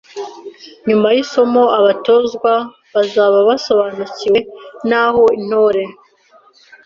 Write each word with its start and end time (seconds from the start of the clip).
Nyuma 0.87 1.07
y’isomo 1.15 1.63
abatozwa 1.79 2.51
bazaba 2.93 3.37
basobanukiwe 3.49 4.39
n’ 4.87 4.89
aho 5.03 5.23
intore 5.37 5.83